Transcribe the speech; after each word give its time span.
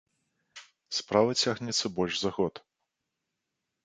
Справа 0.99 1.35
цягнецца 1.43 1.91
больш 1.97 2.13
за 2.21 2.31
год. 2.39 2.53